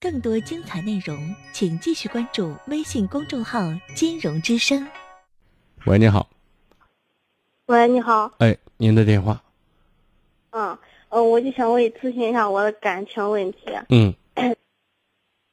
[0.00, 3.60] 更多精彩内容，请继续关注微信公众号
[3.94, 4.86] “金融之声”。
[5.84, 6.28] 喂，你好。
[7.66, 8.32] 喂，你好。
[8.38, 9.42] 哎，您的电话。
[10.50, 10.78] 嗯，
[11.10, 13.58] 呃，我就想问你咨询一下我的感情问题。
[13.90, 14.14] 嗯。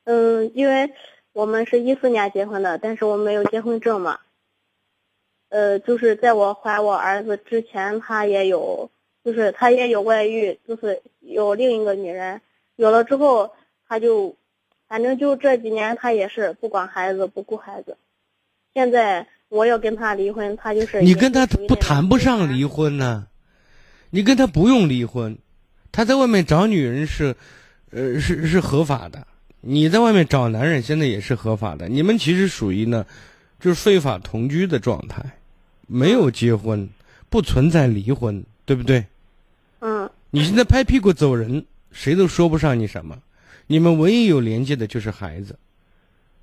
[0.06, 0.94] 嗯，因为
[1.34, 4.20] 我们是一四年结婚的，但是我没有结婚证嘛。
[5.50, 8.90] 呃，就是在我怀我儿子之前，他也有，
[9.24, 12.42] 就是他也有外遇，就是有另一个女人。
[12.84, 13.50] 有了之后，
[13.88, 14.36] 他就，
[14.90, 17.96] 反正就这几年，他也是不管孩子，不顾孩子。
[18.74, 23.26] 现在我要跟他离婚，他就是你跟他不谈不上离婚呢，
[24.10, 25.38] 你跟他不用离婚，
[25.94, 27.34] 他在外面找女人是，
[27.92, 29.26] 呃，是是合法的。
[29.62, 31.88] 你在外面找男人，现在也是合法的。
[31.88, 33.06] 你们其实属于呢，
[33.62, 35.24] 就是非法同居的状态，
[35.88, 36.90] 没有结婚，
[37.30, 39.06] 不存在离婚，对不对？
[39.80, 40.10] 嗯。
[40.32, 41.64] 你现在拍屁股走人，
[41.94, 43.18] 谁都说不上你什么。
[43.68, 45.58] 你们唯一有连接的就是孩子，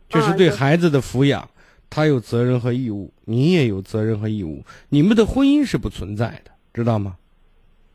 [0.09, 1.47] 就是对孩子的抚养，
[1.91, 4.65] 他有责任和义务，你也有责任和义务。
[4.89, 7.17] 你们的婚姻是不存在的，知道吗？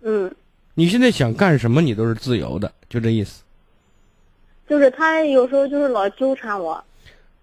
[0.04, 0.32] 嗯。
[0.78, 3.42] 你现在想干什么，你都是自由的，就这意思。
[4.68, 6.84] 就是他有时候就是老纠缠我，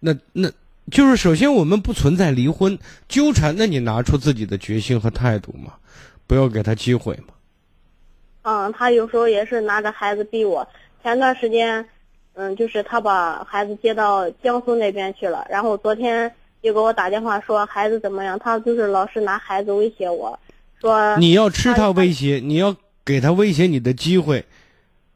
[0.01, 0.51] 那那，
[0.91, 5.73] 就是首先我们不存在离婚纠缠，那你拿出自己的决心和态度嘛，
[6.27, 7.33] 不要给他机会嘛。
[8.43, 10.67] 嗯，他有时候也是拿着孩子逼我。
[11.03, 11.85] 前段时间，
[12.35, 20.39] 嗯，就是他把孩子接到江苏那边去了，然后昨天又给我打电话说孩子怎么样，他就是老是拿孩子威胁我，
[20.81, 24.45] 说你要吃他威胁，你要给他威胁你的机会，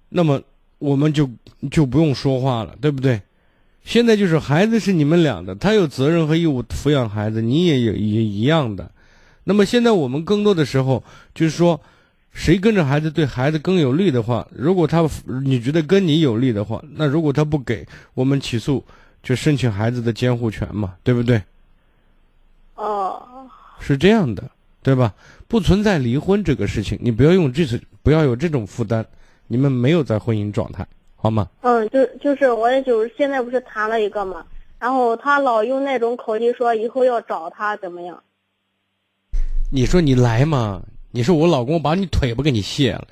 [0.08, 0.40] 那么。
[0.78, 1.26] 我们就
[1.70, 3.18] 就不用说话了，对不对？
[3.82, 8.90] 现在就是孩子是你们俩的，他有责任和义务抚养孩子，你也有也一样的。
[9.44, 11.02] 那么现在我们更多的时候
[11.34, 11.80] 就是说，
[12.36, 15.08] 谁跟着孩子对孩子更有利的话，如果他
[15.42, 18.84] 你觉得跟你有利的话，那如果他不给我们起诉，
[19.22, 21.42] 就申请孩子的监护权嘛，对不对？
[22.74, 23.48] 哦，
[23.80, 24.44] 是这样的，
[24.82, 25.14] 对吧？
[25.48, 29.04] 不存在离婚这个事情，你不要用这次，不要有这种负担。
[29.46, 30.86] 你们没有在婚姻状态，
[31.16, 31.48] 好吗？
[31.62, 34.44] 嗯，就就是我也就是现在不是谈了一个嘛，
[34.78, 38.22] 然后他老用那种口气说以后要找他怎么样？
[39.72, 40.82] 你说你来嘛？
[41.10, 43.06] 你说我老公把你腿不给你卸了，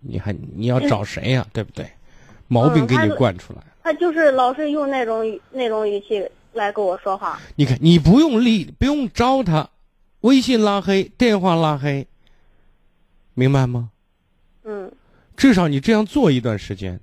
[0.00, 1.46] 你还你要找谁呀？
[1.52, 1.86] 对不对？
[2.48, 3.60] 毛病给你惯出来。
[3.82, 7.40] 他就是老是用那种那种语气来跟我说话。
[7.56, 9.68] 你看，你不用立，不用招他，
[10.20, 12.06] 微信拉黑，电话拉黑，
[13.34, 13.90] 明白吗？
[14.64, 14.90] 嗯。
[15.36, 17.00] 至少你这样做一段时间。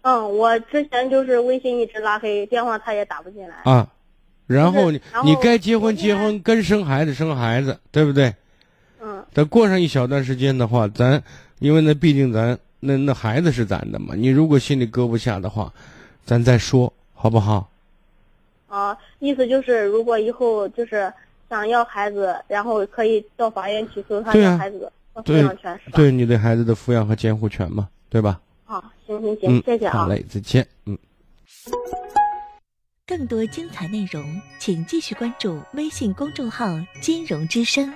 [0.00, 3.54] 嗯，我之前就是微信一直拉黑，电话他也打不进来。
[3.64, 3.88] 啊，
[4.46, 8.34] 然后你你该结婚结婚，该生孩子生孩子，对不对？
[9.32, 9.34] 嗯。
[9.34, 11.22] 等过上一小段时间的话，咱
[11.58, 15.72] 因为那毕竟咱那那孩子是咱的嘛，你如果心里搁不下的话，
[16.24, 17.68] 咱再说好不好？
[18.68, 21.12] 啊，意思就是如果以后就是
[21.48, 24.90] 想要孩子，然后可以到法院起诉他要孩子。
[25.14, 25.96] 抚养权是吧？
[25.96, 28.40] 对你对孩子的抚养和监护权嘛，对吧？
[28.64, 29.92] 好，行行行，谢谢啊。
[29.92, 30.66] 好嘞，再见。
[30.86, 30.96] 嗯。
[33.06, 34.24] 更多精彩内容，
[34.58, 36.66] 请继续关注微信公众号
[37.02, 37.92] “金融之声”。